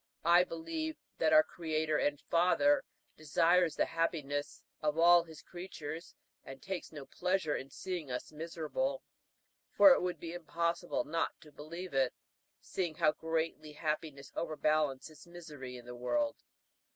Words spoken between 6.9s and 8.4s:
no pleasure in seeing us